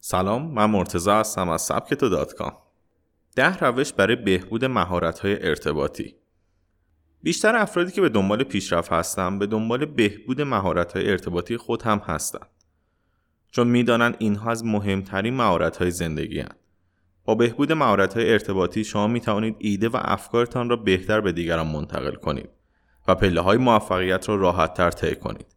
سلام 0.00 0.50
من 0.50 0.70
مرتزا 0.70 1.20
هستم 1.20 1.48
از 1.48 1.62
سبکتو 1.62 2.08
دات 2.08 2.34
کام 2.34 2.52
ده 3.36 3.56
روش 3.56 3.92
برای 3.92 4.16
بهبود 4.16 4.64
مهارت‌های 4.64 5.46
ارتباطی 5.48 6.14
بیشتر 7.22 7.56
افرادی 7.56 7.92
که 7.92 8.00
به 8.00 8.08
دنبال 8.08 8.44
پیشرفت 8.44 8.92
هستن 8.92 9.38
به 9.38 9.46
دنبال 9.46 9.84
بهبود 9.84 10.40
مهارت‌های 10.40 11.10
ارتباطی 11.10 11.56
خود 11.56 11.82
هم 11.82 11.98
هستند 11.98 12.48
چون 13.50 13.66
می‌دانند 13.66 14.16
اینها 14.18 14.50
از 14.50 14.64
مهمترین 14.64 15.34
مهارت‌های 15.34 15.90
زندگی 15.90 16.40
هستند. 16.40 16.58
با 17.24 17.34
بهبود 17.34 17.72
مهارت‌های 17.72 18.32
ارتباطی 18.32 18.84
شما 18.84 19.06
می 19.06 19.20
توانید 19.20 19.56
ایده 19.58 19.88
و 19.88 19.96
افکارتان 20.00 20.70
را 20.70 20.76
بهتر 20.76 21.20
به 21.20 21.32
دیگران 21.32 21.66
منتقل 21.66 22.14
کنید 22.14 22.48
و 23.08 23.14
پله 23.14 23.40
های 23.40 23.58
موفقیت 23.58 24.28
را 24.28 24.36
راحتتر 24.36 24.90
طی 24.90 25.14
کنید. 25.14 25.56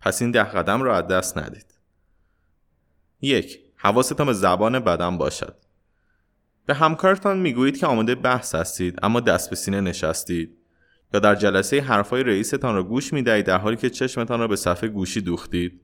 پس 0.00 0.22
این 0.22 0.30
ده 0.30 0.42
قدم 0.42 0.82
را 0.82 0.96
از 0.96 1.06
دست 1.06 1.38
ندید. 1.38 1.74
یک 3.20 3.67
حواستان 3.78 4.26
به 4.26 4.32
زبان 4.32 4.78
بدن 4.78 5.18
باشد. 5.18 5.56
به 6.66 6.74
همکارتان 6.74 7.38
می‌گویید 7.38 7.78
که 7.78 7.86
آماده 7.86 8.14
بحث 8.14 8.54
هستید 8.54 8.98
اما 9.02 9.20
دست 9.20 9.50
به 9.50 9.56
سینه 9.56 9.80
نشستید 9.80 10.58
یا 11.14 11.20
در 11.20 11.34
جلسه 11.34 11.80
حرفهای 11.80 12.22
رئیستان 12.22 12.74
را 12.74 12.82
گوش 12.82 13.12
می‌دهید 13.12 13.46
در 13.46 13.58
حالی 13.58 13.76
که 13.76 13.90
چشمتان 13.90 14.40
را 14.40 14.48
به 14.48 14.56
صفحه 14.56 14.88
گوشی 14.88 15.20
دوختید 15.20 15.80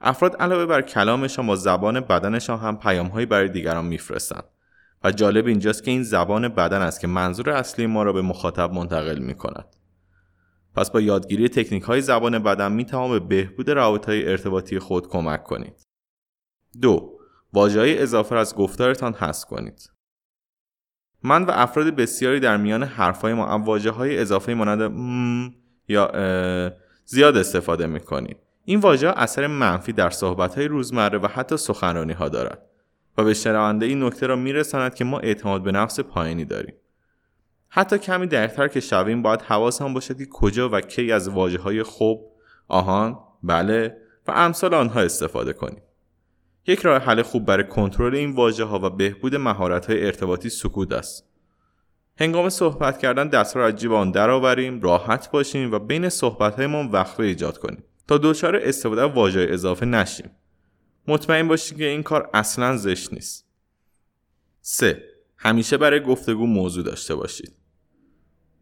افراد 0.00 0.36
علاوه 0.36 0.66
بر 0.66 0.82
کلامشان 0.82 1.46
با 1.46 1.56
زبان 1.56 2.00
بدنشان 2.00 2.58
هم 2.58 2.78
پیامهایی 2.78 3.26
برای 3.26 3.48
دیگران 3.48 3.84
میفرستند 3.84 4.44
و 5.04 5.12
جالب 5.12 5.46
اینجاست 5.46 5.84
که 5.84 5.90
این 5.90 6.02
زبان 6.02 6.48
بدن 6.48 6.82
است 6.82 7.00
که 7.00 7.06
منظور 7.06 7.50
اصلی 7.50 7.86
ما 7.86 8.02
را 8.02 8.12
به 8.12 8.22
مخاطب 8.22 8.72
منتقل 8.72 9.18
می 9.18 9.34
کند. 9.34 9.76
پس 10.76 10.90
با 10.90 11.00
یادگیری 11.00 11.48
تکنیک 11.48 11.82
های 11.82 12.00
زبان 12.00 12.38
بدن 12.38 12.72
می 12.72 12.84
به 12.84 13.20
بهبود 13.20 13.70
روابط 13.70 14.06
های 14.06 14.28
ارتباطی 14.28 14.78
خود 14.78 15.08
کمک 15.08 15.44
کنید. 15.44 15.74
دو 16.82 17.19
واژه 17.52 17.96
اضافه 17.98 18.36
از 18.36 18.54
گفتارتان 18.54 19.14
حذف 19.14 19.44
کنید. 19.44 19.90
من 21.22 21.44
و 21.44 21.50
افراد 21.54 21.86
بسیاری 21.86 22.40
در 22.40 22.56
میان 22.56 22.82
حرفهای 22.82 23.34
ما 23.34 23.58
واجه 23.58 23.90
های 23.90 24.18
اضافه 24.18 24.54
مانند 24.54 25.54
یا 25.88 26.10
زیاد 27.04 27.36
استفاده 27.36 27.86
می 27.86 28.00
کنیم. 28.00 28.36
این 28.64 28.80
واژه 28.80 29.08
اثر 29.08 29.46
منفی 29.46 29.92
در 29.92 30.10
صحبت 30.10 30.54
های 30.54 30.68
روزمره 30.68 31.18
و 31.18 31.26
حتی 31.26 31.56
سخنرانی 31.56 32.12
ها 32.12 32.28
دارد 32.28 32.62
و 33.18 33.24
به 33.24 33.34
شنونده 33.34 33.86
این 33.86 34.04
نکته 34.04 34.26
را 34.26 34.36
میرساند 34.36 34.94
که 34.94 35.04
ما 35.04 35.18
اعتماد 35.18 35.62
به 35.62 35.72
نفس 35.72 36.00
پایینی 36.00 36.44
داریم. 36.44 36.74
حتی 37.68 37.98
کمی 37.98 38.26
دقیقتر 38.26 38.68
که 38.68 38.80
شویم 38.80 39.22
باید 39.22 39.42
هم 39.80 39.94
باشد 39.94 40.18
که 40.18 40.26
کجا 40.32 40.68
و 40.68 40.80
کی 40.80 41.12
از 41.12 41.28
واجه 41.28 41.58
های 41.58 41.82
خوب، 41.82 42.32
آهان، 42.68 43.18
بله 43.42 43.96
و 44.26 44.30
امثال 44.30 44.74
آنها 44.74 45.00
استفاده 45.00 45.52
کنیم. 45.52 45.82
یک 46.66 46.80
راه 46.80 47.02
حل 47.02 47.22
خوب 47.22 47.44
برای 47.44 47.64
کنترل 47.64 48.14
این 48.14 48.34
واژه 48.34 48.64
ها 48.64 48.78
و 48.82 48.90
بهبود 48.90 49.36
مهارت 49.36 49.86
های 49.90 50.06
ارتباطی 50.06 50.48
سکوت 50.48 50.92
است. 50.92 51.26
هنگام 52.18 52.48
صحبت 52.48 52.98
کردن 52.98 53.28
دست 53.28 53.56
را 53.56 53.66
از 53.66 53.76
جیب 53.76 53.92
آن 53.92 54.10
درآوریم، 54.10 54.80
راحت 54.80 55.30
باشیم 55.30 55.72
و 55.72 55.78
بین 55.78 56.08
صحبت 56.08 56.56
هایمان 56.56 56.86
وقفه 56.86 57.22
ایجاد 57.22 57.58
کنیم 57.58 57.84
تا 58.08 58.18
دچار 58.22 58.56
استفاده 58.56 59.02
واژه 59.02 59.46
اضافه 59.50 59.86
نشیم. 59.86 60.30
مطمئن 61.08 61.48
باشید 61.48 61.78
که 61.78 61.86
این 61.86 62.02
کار 62.02 62.30
اصلا 62.34 62.76
زشت 62.76 63.12
نیست. 63.12 63.46
3. 64.60 65.02
همیشه 65.36 65.76
برای 65.76 66.00
گفتگو 66.00 66.46
موضوع 66.46 66.84
داشته 66.84 67.14
باشید. 67.14 67.56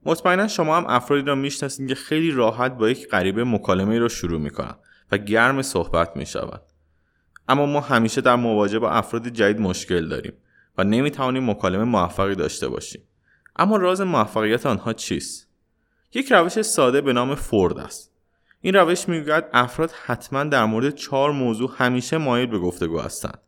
مطمئنا 0.04 0.48
شما 0.48 0.76
هم 0.76 0.84
افرادی 0.88 1.22
را 1.26 1.34
می‌شناسید 1.34 1.88
که 1.88 1.94
خیلی 1.94 2.30
راحت 2.30 2.72
با 2.72 2.91
یک 2.91 3.09
غریبه 3.09 3.44
مکالمه 3.44 3.98
را 3.98 4.09
شروع 4.09 4.41
می‌کنند 4.41 4.78
و 5.12 5.19
گرم 5.19 5.62
صحبت 5.62 6.16
می‌شوند. 6.16 6.62
اما 7.48 7.66
ما 7.66 7.81
همیشه 7.81 8.20
در 8.20 8.36
مواجهه 8.36 8.78
با 8.78 8.91
افراد 8.91 9.28
جدید 9.28 9.60
مشکل 9.60 10.09
داریم 10.09 10.32
و 10.78 10.84
نمی‌توانیم 10.84 11.50
مکالمه 11.50 11.84
موفقی 11.84 12.34
داشته 12.34 12.69
باشیم. 12.69 13.03
اما 13.56 13.76
راز 13.76 14.00
موفقیت 14.00 14.66
آنها 14.66 14.92
چیست؟ 14.92 15.48
یک 16.14 16.32
روش 16.32 16.62
ساده 16.62 17.00
به 17.00 17.12
نام 17.12 17.34
فورد 17.34 17.78
است. 17.78 18.12
این 18.60 18.75
روش 18.75 19.09
می‌گوید 19.09 19.44
افراد 19.53 19.91
حتما 19.91 20.44
در 20.44 20.64
مورد 20.64 20.94
چهار 20.94 21.32
موضوع 21.32 21.70
همیشه 21.76 22.19
مایل 22.19 22.47
به 22.47 22.59
گفتگو 22.59 23.00
هستند. 23.00 23.38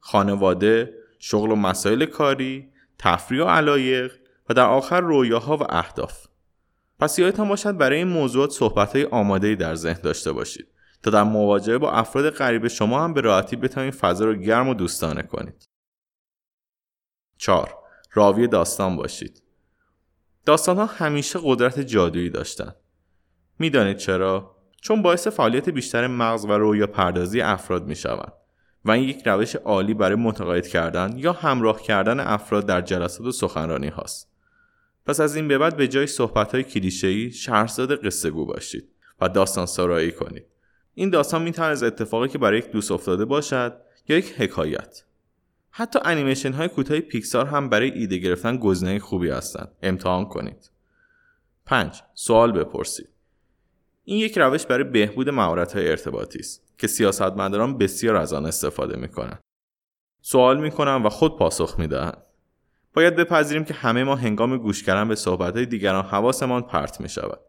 خانواده 0.00 0.94
شغل 1.18 1.50
و 1.50 1.56
مسائل 1.56 2.04
کاری 2.04 2.68
تفریح 2.98 3.42
و 3.42 3.46
علایق 3.46 4.12
و 4.48 4.54
در 4.54 4.66
آخر 4.66 5.00
رویاها 5.00 5.56
و 5.56 5.62
اهداف. 5.68 6.26
پس 7.00 7.18
یادتان 7.18 7.48
باشد 7.48 7.76
برای 7.76 7.98
این 7.98 8.08
موضوعات 8.08 8.50
صحبتهای 8.50 9.04
آمادهای 9.04 9.56
در 9.56 9.74
ذهن 9.74 10.00
داشته 10.02 10.32
باشید. 10.32 10.66
تا 11.06 11.10
در 11.10 11.22
مواجهه 11.22 11.78
با 11.78 11.90
افراد 11.92 12.30
غریب 12.30 12.68
شما 12.68 13.04
هم 13.04 13.14
به 13.14 13.20
راحتی 13.20 13.56
بتوانید 13.56 13.94
فضا 13.94 14.24
رو 14.24 14.34
گرم 14.34 14.68
و 14.68 14.74
دوستانه 14.74 15.22
کنید. 15.22 15.68
4. 17.38 17.74
راوی 18.12 18.48
داستان 18.48 18.96
باشید. 18.96 19.42
داستان 20.46 20.76
ها 20.76 20.86
همیشه 20.86 21.38
قدرت 21.42 21.80
جادویی 21.80 22.30
داشتند. 22.30 22.76
می‌دانید 23.58 23.96
چرا؟ 23.96 24.56
چون 24.82 25.02
باعث 25.02 25.28
فعالیت 25.28 25.68
بیشتر 25.68 26.06
مغز 26.06 26.44
و 26.44 26.52
رویا 26.52 26.86
پردازی 26.86 27.40
افراد 27.40 27.86
می 27.86 27.96
شوند 27.96 28.32
و 28.84 28.90
این 28.90 29.08
یک 29.08 29.22
روش 29.26 29.56
عالی 29.56 29.94
برای 29.94 30.16
متقاعد 30.16 30.68
کردن 30.68 31.12
یا 31.16 31.32
همراه 31.32 31.82
کردن 31.82 32.20
افراد 32.20 32.66
در 32.66 32.80
جلسات 32.80 33.26
و 33.26 33.32
سخنرانی 33.32 33.88
هاست. 33.88 34.30
پس 35.06 35.20
از 35.20 35.36
این 35.36 35.48
به 35.48 35.58
بعد 35.58 35.76
به 35.76 35.88
جای 35.88 36.06
صحبت 36.06 36.54
های 36.54 36.64
کلیشه‌ای 36.64 37.32
شهرزاد 37.32 38.06
قصه 38.06 38.30
گو 38.30 38.46
باشید 38.46 38.88
و 39.20 39.28
داستان 39.28 39.66
سرایی 39.66 40.12
کنید. 40.12 40.55
این 40.98 41.10
داستان 41.10 41.42
می‌تواند 41.42 41.72
از 41.72 41.82
اتفاقی 41.82 42.28
که 42.28 42.38
برای 42.38 42.58
یک 42.58 42.70
دوست 42.70 42.92
افتاده 42.92 43.24
باشد 43.24 43.76
یا 44.08 44.18
یک 44.18 44.34
حکایت 44.38 45.02
حتی 45.70 45.98
انیمیشن 46.04 46.52
های 46.52 46.68
کوتاه 46.68 47.00
پیکسار 47.00 47.46
هم 47.46 47.68
برای 47.68 47.90
ایده 47.90 48.18
گرفتن 48.18 48.56
گزینه 48.56 48.98
خوبی 48.98 49.30
هستند 49.30 49.68
امتحان 49.82 50.24
کنید 50.24 50.70
5 51.66 52.02
سوال 52.14 52.52
بپرسید 52.52 53.08
این 54.04 54.18
یک 54.18 54.38
روش 54.38 54.66
برای 54.66 54.84
بهبود 54.84 55.30
مهارت 55.30 55.72
های 55.72 55.88
ارتباطی 55.88 56.38
است 56.38 56.62
که 56.78 56.86
سیاستمداران 56.86 57.78
بسیار 57.78 58.16
از 58.16 58.32
آن 58.32 58.46
استفاده 58.46 58.98
می 58.98 59.08
کنند. 59.08 59.40
سوال 60.20 60.60
می 60.60 60.70
و 60.78 61.08
خود 61.08 61.38
پاسخ 61.38 61.78
می 61.78 61.86
دهند. 61.86 62.22
باید 62.94 63.16
بپذیریم 63.16 63.64
که 63.64 63.74
همه 63.74 64.04
ما 64.04 64.16
هنگام 64.16 64.56
گوش 64.56 64.82
کردن 64.82 65.08
به 65.08 65.14
صحبت 65.14 65.56
های 65.56 65.66
دیگران 65.66 66.04
حواسمان 66.04 66.62
پرت 66.62 67.00
می 67.00 67.08
شود. 67.08 67.40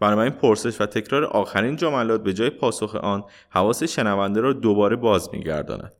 بنابراین 0.00 0.32
پرسش 0.32 0.80
و 0.80 0.86
تکرار 0.86 1.24
آخرین 1.24 1.76
جملات 1.76 2.22
به 2.22 2.32
جای 2.32 2.50
پاسخ 2.50 2.94
آن 2.94 3.24
حواس 3.50 3.82
شنونده 3.82 4.40
را 4.40 4.52
دوباره 4.52 4.96
باز 4.96 5.28
میگرداند. 5.32 5.92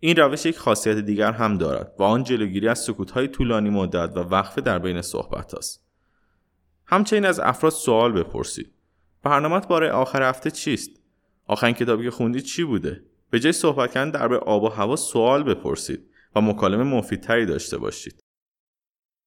این 0.00 0.16
روش 0.16 0.46
یک 0.46 0.58
خاصیت 0.58 0.96
دیگر 0.96 1.32
هم 1.32 1.58
دارد 1.58 1.94
و 1.98 2.02
آن 2.02 2.24
جلوگیری 2.24 2.68
از 2.68 2.78
سکوتهای 2.78 3.28
طولانی 3.28 3.70
مدت 3.70 4.16
و 4.16 4.20
وقفه 4.20 4.60
در 4.60 4.78
بین 4.78 5.02
صحبت 5.02 5.54
است. 5.54 5.84
همچنین 6.86 7.24
از 7.24 7.40
افراد 7.40 7.72
سوال 7.72 8.12
بپرسید. 8.12 8.72
برنامهت 9.22 9.68
برای 9.68 9.90
آخر 9.90 10.22
هفته 10.22 10.50
چیست؟ 10.50 10.90
آخرین 11.46 11.74
کتابی 11.74 12.04
که 12.04 12.10
خوندی 12.10 12.40
چی 12.40 12.64
بوده؟ 12.64 13.02
به 13.30 13.40
جای 13.40 13.52
صحبت 13.52 13.92
کردن 13.92 14.10
درباره 14.10 14.40
آب 14.40 14.62
و 14.62 14.68
هوا 14.68 14.96
سوال 14.96 15.42
بپرسید 15.42 16.10
و 16.36 16.40
مکالمه 16.40 16.84
مفیدتری 16.84 17.46
داشته 17.46 17.78
باشید. 17.78 18.20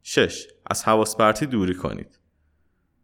6. 0.04 0.48
از 0.66 0.84
حواس 0.84 1.18
پرتی 1.18 1.46
دوری 1.46 1.74
کنید. 1.74 2.20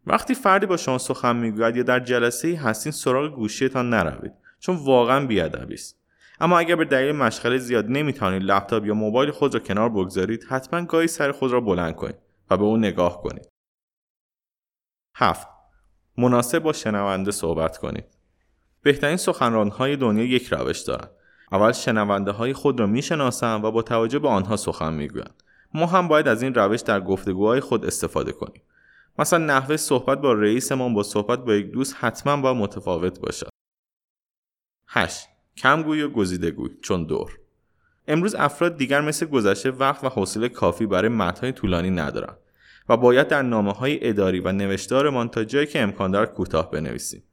وقتی 0.08 0.36
فردی 0.36 0.66
با 0.66 0.78
شما 0.78 0.98
سخن 0.98 1.36
می‌گوید 1.36 1.76
یا 1.76 1.84
در 1.84 2.00
جلسه 2.00 2.48
ای 2.48 2.56
هستین 2.56 2.92
سراغ 2.92 3.36
گوشیتان 3.36 3.90
نروید 3.90 4.34
چون 4.60 4.76
واقعا 4.76 5.26
بیادبی 5.26 5.74
است. 5.74 6.02
اما 6.40 6.60
اگر 6.60 6.76
به 6.76 6.86
دلیل 6.86 7.12
مشغله 7.16 7.58
زیاد 7.58 7.86
نمی‌توانید 7.86 8.44
لپتاپ 8.44 8.86
یا 8.86 8.94
موبایل 8.94 9.32
خود 9.32 9.54
را 9.54 9.60
کنار 9.60 9.90
بگذارید 9.90 10.44
حتما 10.44 10.86
گاهی 10.86 11.08
سر 11.08 11.32
خود 11.32 11.52
را 11.52 11.62
بلند 11.62 11.96
کنید 11.96 12.16
و 12.50 12.58
به 12.58 12.64
او 12.64 12.78
نگاه 12.78 13.22
کنید. 13.22 13.48
7 15.16 15.48
مناسب 16.18 16.60
با 16.60 16.74
شنونده 16.74 17.32
صحبت 17.32 17.78
کنید. 17.78 18.06
بهترین 18.82 19.18
سخنرانهای 19.18 19.96
دنیا 19.96 20.26
یک 20.26 20.54
روش 20.54 20.80
دارند 20.80 21.12
اول 21.52 21.72
شنونده 21.72 22.32
های 22.32 22.54
خود 22.54 22.80
را 22.80 22.88
می‌شناسند 22.88 23.66
و 23.66 23.72
با 23.72 23.82
توجه 23.82 24.20
به 24.20 24.28
آنها 24.28 24.58
سخن 24.58 24.94
می‌گویند. 24.94 25.44
ما 25.74 25.86
هم 25.86 26.08
باید 26.08 26.28
از 26.28 26.42
این 26.42 26.54
روش 26.54 26.82
در 26.82 27.02
گفتگوهای 27.02 27.60
خود 27.60 27.86
استفاده 27.86 28.32
کنیم. 28.32 28.62
مثلا 29.20 29.46
نحوه 29.46 29.78
صحبت 29.78 30.22
با 30.22 30.34
رئیسمان 30.34 30.94
با 30.94 31.04
صحبت 31.04 31.40
با 31.40 31.54
یک 31.54 31.72
دوست 31.72 31.96
حتما 32.00 32.42
با 32.42 32.54
متفاوت 32.54 33.20
باشد 33.20 33.50
8 34.88 35.28
کمگوی 35.58 36.02
و 36.02 36.10
گزیده 36.10 36.52
گوی 36.52 36.70
چون 36.82 37.04
دور. 37.04 37.38
امروز 38.08 38.36
افراد 38.36 38.78
دیگر 38.78 39.02
مثل 39.02 39.26
گذشته 39.26 39.72
وقت 39.72 40.04
و 40.04 40.10
حوصله 40.10 40.50
کافی 40.50 40.86
برای 40.86 41.10
متنهای 41.10 41.52
طولانی 41.52 41.90
ندارند 41.90 42.38
و 42.90 42.98
باید 42.98 43.28
در 43.28 43.42
نامه 43.42 43.74
های 43.74 44.10
اداری 44.10 44.40
و 44.40 44.52
نوشتارمان 44.52 45.30
تا 45.30 45.44
جایی 45.44 45.68
که 45.68 45.82
امکان 45.82 46.12
دارد 46.12 46.34
کوتاه 46.34 46.72
بنویسیم. 46.72 47.24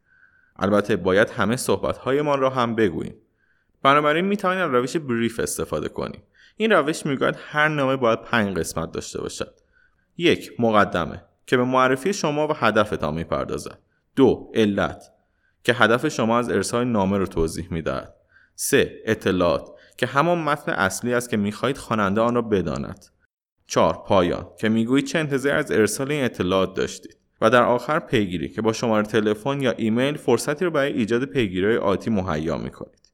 البته 0.57 0.97
باید 0.97 1.31
همه 1.31 1.57
صحبت 1.57 2.07
را 2.07 2.51
هم 2.51 2.75
بگوییم. 2.75 3.15
بنابراین 3.83 4.25
می 4.25 4.37
توانید 4.37 4.63
از 4.63 4.71
روش 4.71 4.97
بریف 4.97 5.41
استفاده 5.41 5.89
کنیم. 5.89 6.23
این 6.57 6.73
روش 6.73 7.07
می‌گوید 7.07 7.35
هر 7.39 7.69
نامه 7.69 7.97
باید 7.97 8.23
پنج 8.23 8.57
قسمت 8.57 8.93
داشته 8.93 9.21
باشد. 9.21 9.55
یک. 10.17 10.53
مقدمه. 10.59 11.28
که 11.49 11.57
به 11.57 11.65
معرفی 11.65 12.13
شما 12.13 12.49
و 12.49 12.53
هدفتان 12.53 13.15
می‌پردازد. 13.15 13.79
دو 14.17 14.51
علت 14.55 15.03
که 15.65 15.73
هدف 15.73 16.09
شما 16.09 16.39
از 16.39 16.51
ارسال 16.51 16.87
نامه 16.87 17.19
رو 17.19 17.27
توضیح 17.27 17.69
می‌دهد. 17.71 18.15
سه 18.55 19.03
اطلاعات 19.05 19.71
که 19.97 20.07
همان 20.07 20.39
متن 20.39 20.73
اصلی 20.73 21.15
است 21.15 21.31
که 21.31 21.37
می‌خواهید 21.37 21.77
خواننده 21.79 22.21
آن 22.21 22.35
را 22.35 22.43
بداند. 22.43 23.07
4. 23.67 24.03
پایان 24.07 24.47
که 24.59 24.69
می‌گویید 24.69 25.07
چه 25.07 25.19
انتظاری 25.19 25.57
از 25.57 25.73
ارسال 25.73 26.13
این 26.13 26.25
اطلاعات 26.25 26.75
داشتید. 26.75 27.17
و 27.41 27.51
در 27.51 27.63
آخر 27.63 27.99
پیگیری 27.99 28.49
که 28.49 28.63
با 28.63 28.73
شماره 28.73 29.07
تلفن 29.07 29.61
یا 29.61 29.71
ایمیل 29.71 30.17
فرصتی 30.17 30.65
رو 30.65 30.71
برای 30.71 30.93
ایجاد 30.93 31.25
پیگیری 31.25 31.77
آتی 31.77 32.11
مهیا 32.11 32.57
می‌کنید. 32.57 33.13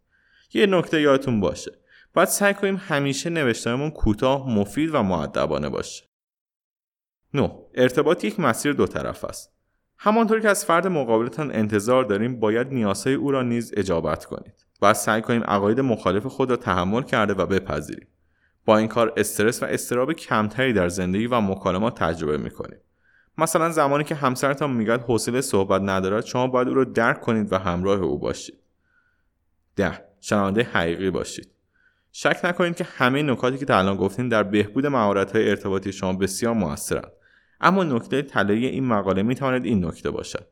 یه 0.55 0.67
نکته 0.67 1.01
یادتون 1.01 1.41
باشه. 1.41 1.73
باید 2.15 2.29
سعی 2.29 2.55
کنیم 2.55 2.81
همیشه 2.89 3.31
نوشتارمون 3.31 3.91
کوتاه 3.91 4.51
مفید 4.51 4.95
و 4.95 5.03
معدبانه 5.03 5.69
باشه. 5.69 6.05
9. 7.35 7.51
ارتباط 7.75 8.25
یک 8.25 8.41
مسیر 8.41 8.73
دو 8.73 8.87
طرف 8.87 9.25
است. 9.25 9.53
همانطور 9.99 10.41
که 10.41 10.49
از 10.49 10.65
فرد 10.65 10.87
مقابلتان 10.87 11.53
انتظار 11.55 12.05
داریم 12.05 12.41
باید 12.41 12.73
نیازهای 12.73 13.15
او 13.15 13.31
را 13.31 13.43
نیز 13.43 13.73
اجابت 13.77 14.25
کنید 14.25 14.67
باید 14.81 14.97
سعی 14.97 15.23
کنیم 15.23 15.45
عقاید 15.45 15.81
مخالف 15.81 16.27
خود 16.27 16.51
را 16.51 16.57
تحمل 16.57 17.03
کرده 17.03 17.35
و 17.35 17.47
بپذیریم. 17.47 18.09
با 18.65 18.79
این 18.79 18.89
کار 18.89 19.13
استرس 19.17 19.63
و 19.63 19.67
استراب 19.67 20.13
کمتری 20.13 20.73
در 20.73 20.89
زندگی 20.89 21.27
و 21.27 21.41
مکالمات 21.41 21.99
تجربه 21.99 22.37
می‌کنیم. 22.37 22.79
مثلا 23.39 23.71
زمانی 23.71 24.05
که 24.05 24.15
همسرتان 24.15 24.71
میگد 24.71 25.01
حوصله 25.01 25.41
صحبت 25.41 25.83
ندارد 25.85 26.25
شما 26.25 26.47
باید 26.47 26.69
او 26.69 26.75
را 26.75 26.85
درک 26.85 27.21
کنید 27.21 27.53
و 27.53 27.59
همراه 27.59 28.01
او 28.01 28.19
باشید. 28.19 28.59
ده. 29.77 30.05
شنونده 30.21 30.63
حقیقی 30.63 31.11
باشید. 31.11 31.51
شک 32.13 32.41
نکنید 32.45 32.77
که 32.77 32.85
همه 32.85 33.23
نکاتی 33.23 33.59
که 33.59 33.65
تا 33.65 33.79
الان 33.79 33.97
گفتیم 33.97 34.29
در 34.29 34.43
بهبود 34.43 34.87
مهارت‌های 34.87 35.51
ارتباطی 35.51 35.93
شما 35.93 36.13
بسیار 36.13 36.55
موثرند. 36.55 37.13
اما 37.65 37.85
نکته 37.85 38.23
طلایی 38.23 38.67
این 38.67 38.87
مقاله 38.87 39.23
می‌تواند 39.23 39.65
این 39.65 39.85
نکته 39.85 40.11
باشد. 40.11 40.47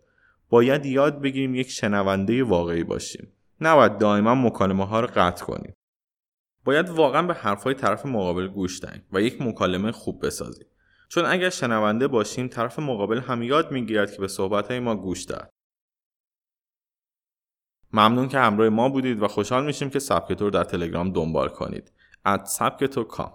باید 0.48 0.86
یاد 0.86 1.20
بگیریم 1.20 1.54
یک 1.54 1.70
شنونده 1.70 2.44
واقعی 2.44 2.84
باشیم. 2.84 3.32
نباید 3.60 3.98
دائما 3.98 4.34
مکالمه 4.34 4.86
ها 4.86 5.00
را 5.00 5.06
قطع 5.06 5.44
کنیم. 5.44 5.74
باید 6.64 6.88
واقعا 6.88 7.22
به 7.22 7.34
حرفهای 7.34 7.74
طرف 7.74 8.06
مقابل 8.06 8.48
گوش 8.48 8.80
دهیم 8.80 9.02
و 9.12 9.22
یک 9.22 9.42
مکالمه 9.42 9.92
خوب 9.92 10.26
بسازیم. 10.26 10.66
چون 11.08 11.24
اگر 11.24 11.50
شنونده 11.50 12.08
باشیم 12.08 12.48
طرف 12.48 12.78
مقابل 12.78 13.20
هم 13.20 13.42
یاد 13.42 13.72
می‌گیرد 13.72 14.12
که 14.12 14.20
به 14.20 14.28
صحبتهای 14.28 14.80
ما 14.80 14.96
گوش 14.96 15.26
دهد. 15.26 15.50
ممنون 17.92 18.28
که 18.28 18.38
همراه 18.38 18.68
ما 18.68 18.88
بودید 18.88 19.22
و 19.22 19.28
خوشحال 19.28 19.64
میشیم 19.64 19.90
که 19.90 19.98
سبکتو 19.98 20.44
رو 20.44 20.50
در 20.50 20.64
تلگرام 20.64 21.12
دنبال 21.12 21.48
کنید. 21.48 21.92
ات 22.26 22.44
سبکتو 22.44 23.04
کام. 23.04 23.30